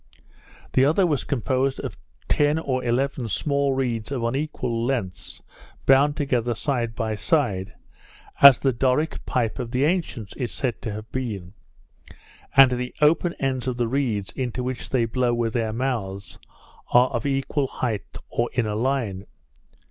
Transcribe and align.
The 0.73 0.83
other 0.83 1.05
was 1.05 1.23
composed 1.23 1.79
of 1.81 1.95
ten 2.27 2.57
or 2.57 2.83
eleven 2.83 3.27
small 3.27 3.75
reeds 3.75 4.11
of 4.11 4.23
unequal 4.23 4.83
lengths, 4.83 5.43
bound 5.85 6.17
together 6.17 6.55
side 6.55 6.95
by 6.95 7.13
side, 7.13 7.75
as 8.41 8.57
the 8.57 8.73
Doric 8.73 9.23
pipe 9.27 9.59
of 9.59 9.69
the 9.69 9.85
ancients 9.85 10.35
is 10.37 10.51
said 10.51 10.81
to 10.81 10.91
have 10.91 11.11
been; 11.11 11.53
and 12.57 12.71
the 12.71 12.95
open 12.99 13.33
ends 13.39 13.67
of 13.67 13.77
the 13.77 13.87
reeds 13.87 14.31
into 14.31 14.63
which 14.63 14.89
they 14.89 15.05
blow 15.05 15.35
with 15.35 15.53
their 15.53 15.71
mouths, 15.71 16.39
are 16.91 17.09
of 17.09 17.27
equal 17.27 17.67
height, 17.67 18.17
or 18.31 18.49
in 18.55 18.65
a 18.65 18.73
line. 18.73 19.27